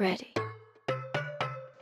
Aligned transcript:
Ready. 0.00 0.32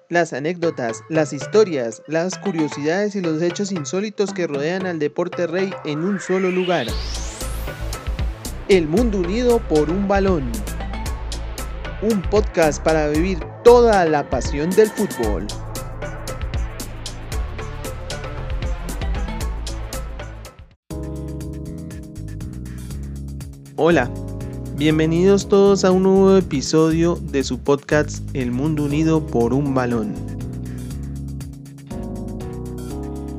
Las 0.09 0.33
anécdotas, 0.33 1.05
las 1.09 1.33
historias, 1.33 2.03
las 2.09 2.37
curiosidades 2.37 3.15
y 3.15 3.21
los 3.21 3.41
hechos 3.41 3.71
insólitos 3.71 4.35
que 4.35 4.49
rodean 4.49 4.87
al 4.87 4.99
deporte 4.99 5.47
rey 5.47 5.73
en 5.85 6.01
un 6.01 6.19
solo 6.19 6.51
lugar. 6.51 6.89
El 8.69 8.89
mundo 8.89 9.19
unido 9.19 9.61
por 9.61 9.89
un 9.89 10.09
balón. 10.09 10.51
Un 12.03 12.21
podcast 12.23 12.83
para 12.83 13.07
vivir 13.07 13.39
toda 13.63 14.05
la 14.05 14.29
pasión 14.29 14.71
del 14.71 14.89
fútbol. 14.89 15.47
Hola, 23.77 24.11
bienvenidos 24.79 25.49
todos 25.49 25.85
a 25.85 25.91
un 25.91 26.05
nuevo 26.05 26.37
episodio 26.37 27.17
de 27.17 27.43
su 27.43 27.59
podcast 27.59 28.25
El 28.33 28.53
Mundo 28.53 28.85
Unido 28.85 29.27
por 29.27 29.53
un 29.53 29.75
Balón. 29.75 30.15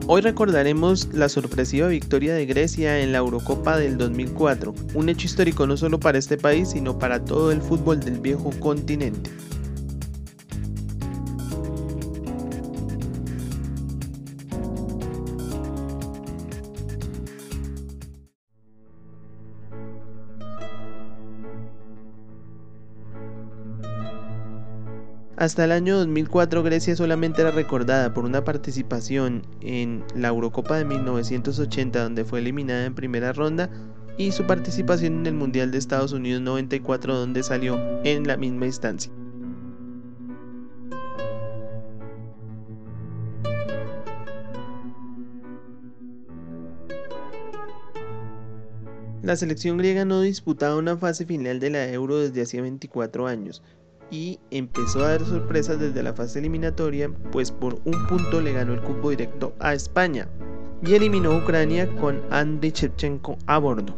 Hoy 0.05 0.19
recordaremos 0.19 1.07
la 1.13 1.29
sorpresiva 1.29 1.87
victoria 1.87 2.33
de 2.33 2.45
Grecia 2.45 2.99
en 2.99 3.13
la 3.13 3.19
Eurocopa 3.19 3.77
del 3.77 3.97
2004, 3.97 4.75
un 4.95 5.07
hecho 5.07 5.27
histórico 5.27 5.65
no 5.65 5.77
solo 5.77 5.97
para 5.97 6.17
este 6.17 6.35
país, 6.35 6.71
sino 6.71 6.99
para 6.99 7.23
todo 7.23 7.53
el 7.53 7.61
fútbol 7.61 8.01
del 8.01 8.19
viejo 8.19 8.51
continente. 8.59 9.31
Hasta 25.39 25.63
el 25.63 25.71
año 25.71 25.97
2004 25.99 26.63
Grecia 26.63 26.97
solamente 26.97 27.41
era 27.41 27.51
recordada 27.51 28.13
por 28.13 28.25
una 28.25 28.43
participación 28.43 29.43
en 29.61 30.03
la 30.13 30.27
Eurocopa 30.27 30.77
de 30.77 30.83
1980 30.83 32.03
donde 32.03 32.25
fue 32.25 32.39
eliminada 32.39 32.83
en 32.83 32.93
primera 32.93 33.31
ronda 33.31 33.69
y 34.17 34.33
su 34.33 34.45
participación 34.45 35.19
en 35.19 35.27
el 35.27 35.35
Mundial 35.35 35.71
de 35.71 35.77
Estados 35.77 36.11
Unidos 36.11 36.41
94 36.41 37.15
donde 37.15 37.43
salió 37.43 37.79
en 38.03 38.27
la 38.27 38.35
misma 38.35 38.65
instancia. 38.65 39.13
La 49.21 49.37
selección 49.37 49.77
griega 49.77 50.03
no 50.03 50.19
disputaba 50.19 50.75
una 50.75 50.97
fase 50.97 51.25
final 51.25 51.61
de 51.61 51.69
la 51.69 51.87
Euro 51.93 52.17
desde 52.17 52.41
hacía 52.41 52.61
24 52.61 53.27
años, 53.27 53.61
y 54.11 54.39
empezó 54.51 54.99
a 54.99 55.09
dar 55.09 55.25
sorpresas 55.25 55.79
desde 55.79 56.03
la 56.03 56.13
fase 56.13 56.39
eliminatoria, 56.39 57.11
pues 57.31 57.51
por 57.51 57.79
un 57.85 58.07
punto 58.07 58.41
le 58.41 58.53
ganó 58.53 58.73
el 58.73 58.81
cupo 58.81 59.09
directo 59.09 59.53
a 59.59 59.73
España 59.73 60.27
y 60.85 60.93
eliminó 60.93 61.31
a 61.31 61.37
Ucrania 61.37 61.89
con 61.97 62.21
Andriy 62.31 62.71
Shevchenko 62.71 63.37
a 63.45 63.57
bordo. 63.57 63.95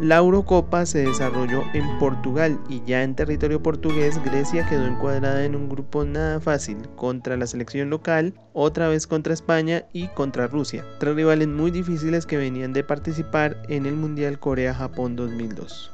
La 0.00 0.16
Eurocopa 0.16 0.84
se 0.84 1.06
desarrolló 1.06 1.62
en 1.72 1.98
Portugal 1.98 2.60
y 2.68 2.82
ya 2.84 3.02
en 3.02 3.14
territorio 3.14 3.62
portugués 3.62 4.22
Grecia 4.22 4.66
quedó 4.68 4.86
encuadrada 4.86 5.44
en 5.44 5.56
un 5.56 5.70
grupo 5.70 6.04
nada 6.04 6.38
fácil 6.38 6.76
contra 6.96 7.38
la 7.38 7.46
selección 7.46 7.88
local, 7.88 8.34
otra 8.52 8.88
vez 8.88 9.06
contra 9.06 9.32
España 9.32 9.86
y 9.94 10.08
contra 10.08 10.48
Rusia, 10.48 10.84
tres 10.98 11.16
rivales 11.16 11.48
muy 11.48 11.70
difíciles 11.70 12.26
que 12.26 12.36
venían 12.36 12.74
de 12.74 12.84
participar 12.84 13.56
en 13.70 13.86
el 13.86 13.94
Mundial 13.94 14.38
Corea-Japón 14.38 15.16
2002. 15.16 15.92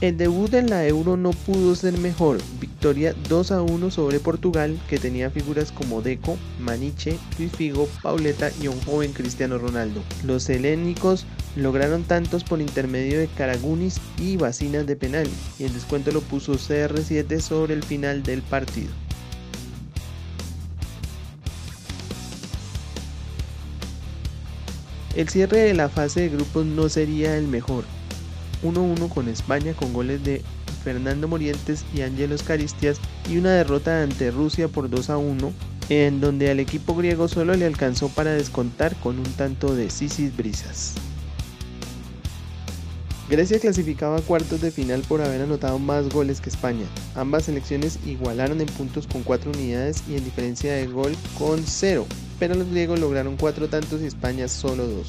El 0.00 0.16
debut 0.16 0.54
en 0.54 0.70
la 0.70 0.86
Euro 0.86 1.16
no 1.16 1.32
pudo 1.32 1.74
ser 1.74 1.98
mejor, 1.98 2.38
victoria 2.60 3.16
2 3.28 3.50
a 3.50 3.62
1 3.62 3.90
sobre 3.90 4.20
Portugal 4.20 4.78
que 4.88 5.00
tenía 5.00 5.28
figuras 5.28 5.72
como 5.72 6.02
Deco, 6.02 6.38
Maniche, 6.60 7.18
Luis 7.36 7.50
Figo, 7.50 7.88
Pauleta 8.00 8.52
y 8.62 8.68
un 8.68 8.80
joven 8.82 9.12
Cristiano 9.12 9.58
Ronaldo. 9.58 10.00
Los 10.24 10.48
helénicos 10.50 11.26
lograron 11.56 12.04
tantos 12.04 12.44
por 12.44 12.60
intermedio 12.60 13.18
de 13.18 13.26
Caragunis 13.26 14.00
y 14.20 14.36
Bacinas 14.36 14.86
de 14.86 14.94
penal 14.94 15.26
y 15.58 15.64
el 15.64 15.74
descuento 15.74 16.12
lo 16.12 16.20
puso 16.20 16.52
CR7 16.52 17.40
sobre 17.40 17.74
el 17.74 17.82
final 17.82 18.22
del 18.22 18.42
partido. 18.42 18.92
El 25.16 25.28
cierre 25.28 25.58
de 25.58 25.74
la 25.74 25.88
fase 25.88 26.20
de 26.20 26.28
grupos 26.28 26.64
no 26.64 26.88
sería 26.88 27.36
el 27.36 27.48
mejor, 27.48 27.82
1-1 28.62 29.08
con 29.08 29.28
España 29.28 29.72
con 29.74 29.92
goles 29.92 30.24
de 30.24 30.42
Fernando 30.84 31.28
Morientes 31.28 31.84
y 31.94 32.02
Ángelos 32.02 32.42
Caristias 32.42 32.98
y 33.28 33.36
una 33.36 33.50
derrota 33.50 34.02
ante 34.02 34.30
Rusia 34.30 34.68
por 34.68 34.90
2-1 34.90 35.52
en 35.88 36.20
donde 36.20 36.50
al 36.50 36.60
equipo 36.60 36.94
griego 36.94 37.28
solo 37.28 37.54
le 37.54 37.66
alcanzó 37.66 38.08
para 38.08 38.32
descontar 38.32 38.94
con 38.96 39.18
un 39.18 39.32
tanto 39.32 39.74
de 39.74 39.90
Sisis 39.90 40.36
Brisas. 40.36 40.94
Grecia 43.30 43.58
clasificaba 43.58 44.16
a 44.16 44.22
cuartos 44.22 44.62
de 44.62 44.70
final 44.70 45.02
por 45.06 45.20
haber 45.20 45.42
anotado 45.42 45.78
más 45.78 46.08
goles 46.08 46.40
que 46.40 46.48
España. 46.48 46.86
Ambas 47.14 47.44
selecciones 47.44 47.98
igualaron 48.06 48.62
en 48.62 48.68
puntos 48.68 49.06
con 49.06 49.22
4 49.22 49.50
unidades 49.50 50.02
y 50.08 50.16
en 50.16 50.24
diferencia 50.24 50.72
de 50.72 50.86
gol 50.86 51.14
con 51.38 51.62
0, 51.62 52.06
pero 52.38 52.54
los 52.54 52.70
griegos 52.70 52.98
lograron 52.98 53.36
4 53.36 53.68
tantos 53.68 54.00
y 54.00 54.06
España 54.06 54.48
solo 54.48 54.86
2. 54.86 55.06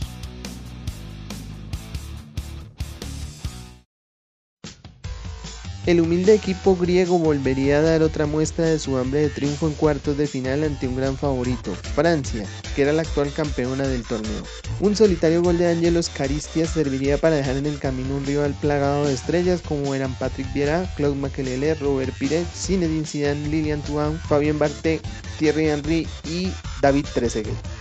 El 5.86 6.02
humilde 6.02 6.34
equipo 6.34 6.76
griego 6.76 7.18
volvería 7.18 7.78
a 7.78 7.82
dar 7.82 8.04
otra 8.04 8.26
muestra 8.26 8.66
de 8.66 8.80
su 8.80 8.98
hambre 8.98 9.22
de 9.22 9.30
triunfo 9.30 9.68
en 9.68 9.74
cuartos 9.74 10.18
de 10.18 10.28
final 10.28 10.64
ante 10.64 10.88
un 10.88 10.98
gran 10.98 11.18
favorito, 11.18 11.74
Francia, 11.96 12.46
que 12.76 12.82
era 12.82 12.92
la 12.92 13.04
actual 13.04 13.32
campeona 13.34 13.88
del 13.88 14.04
torneo. 14.04 14.44
Un 14.82 14.96
solitario 14.96 15.42
gol 15.42 15.58
de 15.58 15.72
Ángelos 15.72 16.10
Caristias 16.10 16.70
serviría 16.72 17.18
para 17.18 17.38
dejar 17.38 17.56
en 17.58 17.66
el 17.66 17.80
camino 17.80 18.18
un 18.18 18.26
rival 18.26 18.54
plagado 18.60 19.06
de 19.06 19.14
estrellas 19.14 19.62
como 19.62 19.96
eran 19.96 20.14
Patrick 20.20 20.52
Vieira, 20.54 20.88
Claude 20.98 21.16
Makelele, 21.16 21.74
Robert 21.76 22.14
Piret, 22.20 22.46
Zinedine 22.54 23.06
Zidane, 23.06 23.48
Lilian 23.48 23.82
Thuram, 23.82 24.20
Fabien 24.20 24.60
Barthé, 24.60 25.02
Thierry 25.40 25.70
Henry 25.70 26.08
y 26.26 26.50
David 26.82 27.06
Trezeguet. 27.14 27.79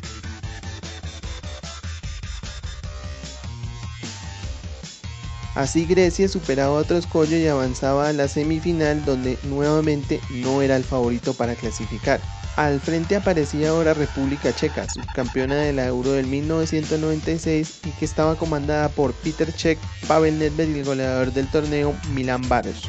Así 5.58 5.86
Grecia 5.86 6.28
superaba 6.28 6.70
otro 6.70 6.96
escollo 6.96 7.36
y 7.36 7.48
avanzaba 7.48 8.08
a 8.08 8.12
la 8.12 8.28
semifinal 8.28 9.04
donde 9.04 9.36
nuevamente 9.42 10.20
no 10.30 10.62
era 10.62 10.76
el 10.76 10.84
favorito 10.84 11.34
para 11.34 11.56
clasificar. 11.56 12.20
Al 12.54 12.78
frente 12.80 13.16
aparecía 13.16 13.70
ahora 13.70 13.92
República 13.92 14.54
Checa, 14.54 14.88
subcampeona 14.88 15.56
de 15.56 15.72
la 15.72 15.86
Euro 15.86 16.12
del 16.12 16.28
1996 16.28 17.80
y 17.86 17.90
que 17.90 18.04
estaba 18.04 18.36
comandada 18.36 18.88
por 18.88 19.12
Peter 19.14 19.50
Cech, 19.50 19.80
Pavel 20.06 20.38
Nedved 20.38 20.76
y 20.76 20.78
el 20.78 20.84
goleador 20.84 21.32
del 21.32 21.50
torneo 21.50 21.92
Milan 22.14 22.48
Baros. 22.48 22.88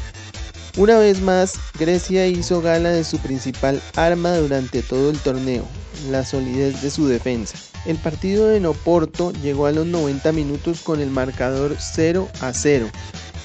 Una 0.77 0.99
vez 0.99 1.21
más, 1.21 1.55
Grecia 1.79 2.27
hizo 2.27 2.61
gala 2.61 2.91
de 2.91 3.03
su 3.03 3.17
principal 3.17 3.81
arma 3.95 4.35
durante 4.35 4.83
todo 4.83 5.09
el 5.09 5.17
torneo, 5.17 5.65
la 6.11 6.23
solidez 6.23 6.83
de 6.83 6.91
su 6.91 7.07
defensa. 7.07 7.57
El 7.85 7.97
partido 7.97 8.51
en 8.51 8.65
Oporto 8.65 9.31
llegó 9.41 9.65
a 9.65 9.71
los 9.71 9.85
90 9.85 10.31
minutos 10.31 10.81
con 10.81 10.99
el 10.99 11.09
marcador 11.09 11.75
0 11.79 12.27
a 12.41 12.53
0 12.53 12.89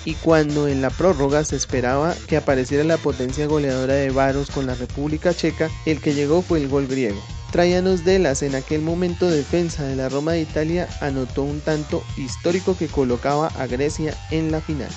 y 0.05 0.15
cuando 0.15 0.69
en 0.69 0.83
la 0.83 0.91
prórroga 0.91 1.45
se 1.45 1.57
esperaba 1.57 2.15
que 2.27 2.37
apareciera 2.37 2.85
la 2.85 2.99
potencia 2.99 3.47
goleadora 3.47 3.95
de 3.95 4.11
Varos 4.11 4.51
con 4.51 4.67
la 4.67 4.75
República 4.75 5.33
Checa, 5.33 5.71
el 5.87 6.01
que 6.01 6.15
llegó 6.15 6.43
fue 6.43 6.61
el 6.61 6.69
gol 6.69 6.87
griego. 6.87 7.21
Traianos 7.53 8.05
Delas, 8.05 8.43
en 8.43 8.55
aquel 8.55 8.83
momento 8.83 9.31
defensa 9.31 9.85
de 9.85 9.97
la 9.97 10.09
Roma 10.09 10.33
de 10.33 10.41
Italia, 10.41 10.89
anotó 11.01 11.45
un 11.45 11.61
tanto 11.61 12.03
histórico 12.17 12.77
que 12.77 12.89
colocaba 12.89 13.47
a 13.47 13.67
Grecia 13.67 14.15
en 14.31 14.51
la 14.51 14.61
final. 14.61 14.91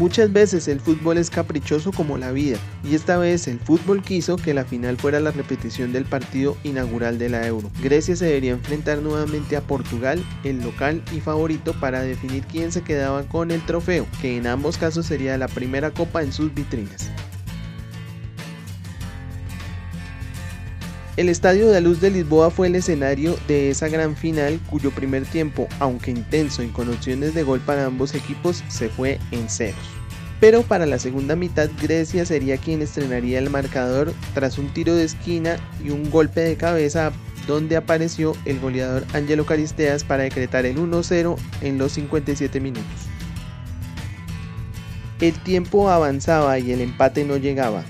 Muchas 0.00 0.32
veces 0.32 0.66
el 0.66 0.80
fútbol 0.80 1.18
es 1.18 1.28
caprichoso 1.28 1.92
como 1.92 2.16
la 2.16 2.32
vida, 2.32 2.56
y 2.82 2.94
esta 2.94 3.18
vez 3.18 3.46
el 3.46 3.60
fútbol 3.60 4.02
quiso 4.02 4.36
que 4.36 4.54
la 4.54 4.64
final 4.64 4.96
fuera 4.96 5.20
la 5.20 5.30
repetición 5.30 5.92
del 5.92 6.06
partido 6.06 6.56
inaugural 6.64 7.18
de 7.18 7.28
la 7.28 7.46
Euro. 7.46 7.70
Grecia 7.82 8.16
se 8.16 8.24
debería 8.24 8.52
enfrentar 8.52 9.02
nuevamente 9.02 9.58
a 9.58 9.60
Portugal, 9.60 10.24
el 10.42 10.62
local 10.62 11.02
y 11.14 11.20
favorito, 11.20 11.74
para 11.80 12.00
definir 12.00 12.44
quién 12.44 12.72
se 12.72 12.80
quedaba 12.80 13.24
con 13.24 13.50
el 13.50 13.60
trofeo, 13.66 14.06
que 14.22 14.38
en 14.38 14.46
ambos 14.46 14.78
casos 14.78 15.04
sería 15.04 15.36
la 15.36 15.48
primera 15.48 15.90
copa 15.90 16.22
en 16.22 16.32
sus 16.32 16.54
vitrinas. 16.54 17.10
El 21.20 21.28
Estadio 21.28 21.66
de 21.66 21.74
la 21.74 21.80
Luz 21.80 22.00
de 22.00 22.10
Lisboa 22.10 22.50
fue 22.50 22.68
el 22.68 22.76
escenario 22.76 23.36
de 23.46 23.68
esa 23.68 23.88
gran 23.88 24.16
final 24.16 24.58
cuyo 24.70 24.90
primer 24.90 25.26
tiempo, 25.26 25.68
aunque 25.78 26.10
intenso 26.10 26.62
y 26.62 26.68
con 26.68 26.88
opciones 26.88 27.34
de 27.34 27.42
gol 27.42 27.60
para 27.60 27.84
ambos 27.84 28.14
equipos, 28.14 28.64
se 28.68 28.88
fue 28.88 29.18
en 29.30 29.50
ceros. 29.50 29.76
Pero 30.40 30.62
para 30.62 30.86
la 30.86 30.98
segunda 30.98 31.36
mitad 31.36 31.68
Grecia 31.82 32.24
sería 32.24 32.56
quien 32.56 32.80
estrenaría 32.80 33.38
el 33.38 33.50
marcador 33.50 34.14
tras 34.32 34.56
un 34.56 34.72
tiro 34.72 34.94
de 34.94 35.04
esquina 35.04 35.58
y 35.84 35.90
un 35.90 36.10
golpe 36.10 36.40
de 36.40 36.56
cabeza 36.56 37.12
donde 37.46 37.76
apareció 37.76 38.34
el 38.46 38.58
goleador 38.58 39.04
Angelo 39.12 39.44
Caristeas 39.44 40.04
para 40.04 40.22
decretar 40.22 40.64
el 40.64 40.78
1-0 40.78 41.36
en 41.60 41.76
los 41.76 41.92
57 41.92 42.60
minutos. 42.60 42.86
El 45.20 45.34
tiempo 45.42 45.90
avanzaba 45.90 46.58
y 46.58 46.72
el 46.72 46.80
empate 46.80 47.26
no 47.26 47.36
llegaba, 47.36 47.84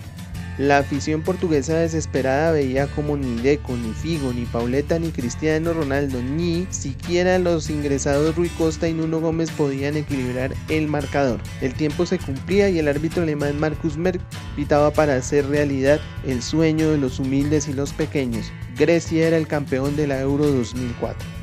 la 0.61 0.77
afición 0.77 1.23
portuguesa 1.23 1.79
desesperada 1.79 2.53
veía 2.53 2.87
como 2.89 3.17
ni 3.17 3.41
Deco, 3.41 3.75
ni 3.79 3.95
Figo, 3.95 4.31
ni 4.35 4.45
Pauleta, 4.45 4.99
ni 4.99 5.09
Cristiano 5.09 5.73
Ronaldo, 5.73 6.23
ni 6.23 6.67
siquiera 6.69 7.39
los 7.39 7.71
ingresados 7.71 8.37
Rui 8.37 8.51
Costa 8.51 8.87
y 8.87 8.93
Nuno 8.93 9.21
Gómez 9.21 9.51
podían 9.53 9.97
equilibrar 9.97 10.53
el 10.69 10.87
marcador. 10.87 11.41
El 11.63 11.73
tiempo 11.73 12.05
se 12.05 12.19
cumplía 12.19 12.69
y 12.69 12.79
el 12.79 12.89
árbitro 12.89 13.23
alemán 13.23 13.59
Markus 13.59 13.97
Merck 13.97 14.21
pitaba 14.55 14.91
para 14.91 15.17
hacer 15.17 15.47
realidad 15.47 15.99
el 16.27 16.43
sueño 16.43 16.91
de 16.91 16.99
los 16.99 17.19
humildes 17.21 17.67
y 17.67 17.73
los 17.73 17.95
pequeños. 17.95 18.53
Grecia 18.77 19.29
era 19.29 19.39
el 19.39 19.47
campeón 19.47 19.97
de 19.97 20.09
la 20.09 20.21
Euro 20.21 20.47
2004. 20.47 21.40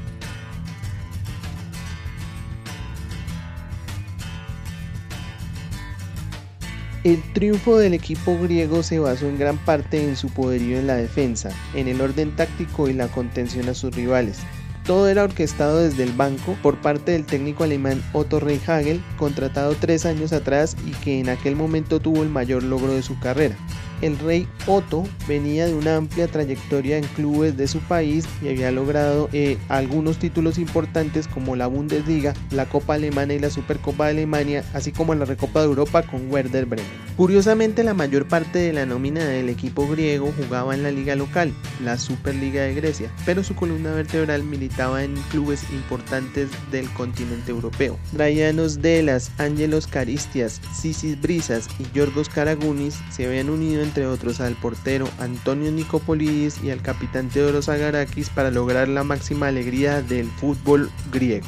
El 7.08 7.24
triunfo 7.32 7.78
del 7.78 7.94
equipo 7.94 8.38
griego 8.38 8.84
se 8.84 9.00
basó 9.00 9.30
en 9.30 9.40
gran 9.40 9.58
parte 9.60 10.04
en 10.04 10.18
su 10.18 10.28
poderío 10.28 10.78
en 10.78 10.88
la 10.88 10.98
defensa, 10.98 11.52
en 11.74 11.88
el 11.88 12.02
orden 12.02 12.36
táctico 12.36 12.90
y 12.90 12.94
la 12.94 13.08
contención 13.08 13.70
a 13.70 13.74
sus 13.76 13.96
rivales. 13.96 14.40
Todo 14.84 15.08
era 15.08 15.24
orquestado 15.24 15.78
desde 15.80 16.04
el 16.04 16.12
banco 16.12 16.58
por 16.62 16.82
parte 16.82 17.14
del 17.14 17.26
técnico 17.26 17.64
alemán 17.64 18.04
Otto 18.12 18.42
Rehhagel, 18.42 19.02
contratado 19.18 19.74
tres 19.80 20.06
años 20.06 20.34
atrás 20.34 20.76
y 20.86 20.92
que 21.02 21.22
en 21.22 21.30
aquel 21.30 21.56
momento 21.56 22.02
tuvo 22.02 22.24
el 22.24 22.30
mayor 22.30 22.64
logro 22.64 22.94
de 22.94 23.02
su 23.02 23.18
carrera. 23.22 23.56
El 24.02 24.18
rey 24.20 24.48
Otto 24.68 25.04
venía 25.28 25.66
de 25.66 25.74
una 25.74 25.96
amplia 25.96 26.28
trayectoria 26.28 26.98
en 26.98 27.04
clubes 27.16 27.58
de 27.58 27.68
su 27.68 27.80
país 27.80 28.26
y 28.42 28.50
había 28.50 28.72
logrado 28.72 29.30
eh, 29.34 29.58
algunos 29.70 30.18
títulos 30.18 30.58
importantes 30.58 31.28
como 31.28 31.56
la 31.56 31.68
Bundesliga, 31.68 32.34
la 32.52 32.66
Copa 32.66 32.96
Alemana 32.96 33.34
y 33.34 33.40
la 33.40 33.50
Supercopa 33.50 34.06
de 34.06 34.12
Alemania, 34.12 34.64
así 34.74 34.92
como 34.92 35.16
la 35.16 35.26
Recopa 35.26 35.62
de 35.62 35.68
Europa 35.68 36.04
con 36.04 36.32
Werder 36.32 36.66
Bremen. 36.66 37.08
Curiosamente, 37.18 37.84
la 37.84 37.96
mayor 37.96 38.28
parte 38.28 38.60
de 38.60 38.74
la 38.74 38.86
nómina 38.86 39.26
del 39.26 39.50
equipo 39.50 39.88
griego 39.88 40.32
jugaba 40.38 40.76
en 40.76 40.84
la 40.84 40.92
liga 40.92 41.16
local, 41.16 41.52
la 41.84 41.98
Superliga 41.98 42.62
de 42.62 42.76
Grecia, 42.76 43.12
pero 43.26 43.44
su 43.44 43.56
columna 43.56 43.92
vertebral 43.92 44.44
militaba 44.44 45.04
en 45.04 45.16
clubes 45.32 45.64
importantes 45.72 46.50
del 46.72 46.88
continente 46.94 47.52
europeo. 47.52 47.98
Draianos 48.12 48.82
Delas, 48.82 49.32
Ángelos 49.40 49.88
Caristias, 49.88 50.62
Sisis 50.80 51.20
Brisas 51.20 51.68
y 51.80 51.98
Yorgos 51.98 52.30
Karagounis 52.30 53.00
se 53.10 53.26
habían 53.26 53.50
unido 53.50 53.82
entre 53.88 54.06
otros 54.06 54.42
al 54.42 54.56
portero 54.56 55.08
Antonio 55.18 55.72
Nicopolidis 55.72 56.62
y 56.62 56.72
al 56.72 56.82
capitán 56.82 57.30
Teodoro 57.30 57.62
Zagarakis 57.62 58.30
para 58.30 58.52
lograr 58.52 58.90
la 58.90 59.04
máxima 59.04 59.48
alegría 59.48 60.02
del 60.02 60.28
fútbol 60.28 60.92
griego. 61.12 61.48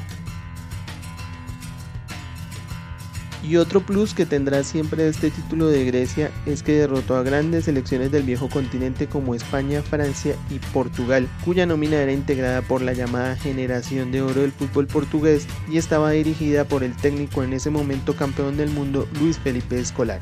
Y 3.41 3.55
otro 3.55 3.79
plus 3.81 4.13
que 4.13 4.25
tendrá 4.25 4.63
siempre 4.63 5.07
este 5.07 5.31
título 5.31 5.67
de 5.67 5.85
Grecia 5.85 6.29
es 6.45 6.61
que 6.61 6.73
derrotó 6.73 7.15
a 7.15 7.23
grandes 7.23 7.65
selecciones 7.65 8.11
del 8.11 8.23
viejo 8.23 8.49
continente 8.49 9.07
como 9.07 9.33
España, 9.33 9.81
Francia 9.81 10.35
y 10.49 10.59
Portugal, 10.73 11.27
cuya 11.45 11.65
nómina 11.65 11.97
era 11.97 12.11
integrada 12.11 12.61
por 12.61 12.81
la 12.81 12.93
llamada 12.93 13.35
generación 13.37 14.11
de 14.11 14.21
oro 14.21 14.41
del 14.41 14.51
fútbol 14.51 14.87
portugués 14.87 15.47
y 15.71 15.77
estaba 15.77 16.11
dirigida 16.11 16.65
por 16.65 16.83
el 16.83 16.95
técnico 16.95 17.41
en 17.43 17.53
ese 17.53 17.69
momento 17.69 18.15
campeón 18.15 18.57
del 18.57 18.69
mundo 18.69 19.07
Luis 19.19 19.39
Felipe 19.39 19.79
Escolar. 19.79 20.19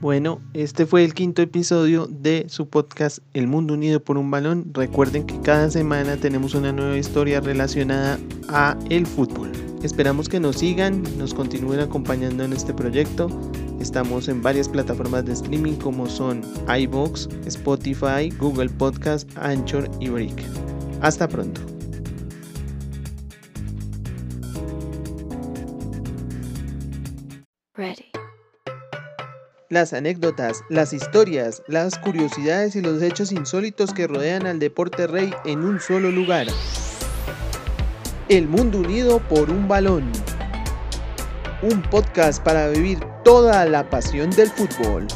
Bueno, 0.00 0.40
este 0.54 0.86
fue 0.86 1.02
el 1.02 1.12
quinto 1.12 1.42
episodio 1.42 2.06
de 2.06 2.46
su 2.48 2.68
podcast 2.68 3.18
El 3.34 3.48
Mundo 3.48 3.74
Unido 3.74 3.98
por 3.98 4.16
un 4.16 4.30
Balón. 4.30 4.70
Recuerden 4.72 5.26
que 5.26 5.40
cada 5.40 5.68
semana 5.72 6.16
tenemos 6.16 6.54
una 6.54 6.70
nueva 6.70 6.96
historia 6.96 7.40
relacionada 7.40 8.16
a 8.48 8.78
el 8.90 9.08
fútbol. 9.08 9.50
Esperamos 9.82 10.28
que 10.28 10.38
nos 10.38 10.58
sigan, 10.58 11.02
nos 11.18 11.34
continúen 11.34 11.80
acompañando 11.80 12.44
en 12.44 12.52
este 12.52 12.72
proyecto. 12.72 13.28
Estamos 13.80 14.28
en 14.28 14.40
varias 14.40 14.68
plataformas 14.68 15.24
de 15.24 15.32
streaming 15.32 15.74
como 15.74 16.06
son 16.06 16.42
iBox, 16.68 17.28
Spotify, 17.46 18.30
Google 18.38 18.68
Podcast, 18.68 19.28
Anchor 19.36 19.90
y 19.98 20.10
Brick. 20.10 20.44
Hasta 21.00 21.26
pronto. 21.26 21.77
Las 29.78 29.92
anécdotas, 29.92 30.64
las 30.68 30.92
historias, 30.92 31.62
las 31.68 32.00
curiosidades 32.00 32.74
y 32.74 32.80
los 32.80 33.00
hechos 33.00 33.30
insólitos 33.30 33.94
que 33.94 34.08
rodean 34.08 34.44
al 34.44 34.58
deporte 34.58 35.06
rey 35.06 35.32
en 35.44 35.60
un 35.60 35.78
solo 35.78 36.10
lugar. 36.10 36.48
El 38.28 38.48
mundo 38.48 38.78
unido 38.78 39.20
por 39.20 39.50
un 39.50 39.68
balón. 39.68 40.10
Un 41.62 41.80
podcast 41.82 42.42
para 42.42 42.66
vivir 42.70 42.98
toda 43.22 43.64
la 43.66 43.88
pasión 43.88 44.30
del 44.30 44.50
fútbol. 44.50 45.06